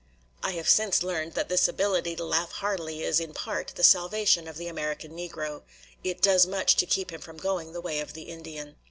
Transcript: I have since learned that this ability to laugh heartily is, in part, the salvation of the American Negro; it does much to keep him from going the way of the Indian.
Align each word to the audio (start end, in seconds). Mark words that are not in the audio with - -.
I 0.41 0.53
have 0.53 0.67
since 0.67 1.03
learned 1.03 1.33
that 1.33 1.47
this 1.47 1.67
ability 1.67 2.15
to 2.15 2.25
laugh 2.25 2.53
heartily 2.53 3.03
is, 3.03 3.19
in 3.19 3.35
part, 3.35 3.73
the 3.75 3.83
salvation 3.83 4.47
of 4.47 4.57
the 4.57 4.65
American 4.67 5.11
Negro; 5.11 5.61
it 6.03 6.23
does 6.23 6.47
much 6.47 6.75
to 6.77 6.87
keep 6.87 7.11
him 7.13 7.21
from 7.21 7.37
going 7.37 7.71
the 7.73 7.81
way 7.81 7.99
of 7.99 8.13
the 8.13 8.23
Indian. 8.23 8.77